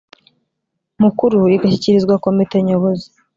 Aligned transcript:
Mukuru 1.01 1.39
igashyikirizwa 1.55 2.13
komite 2.23 2.55
Nyobozi; 2.67 3.07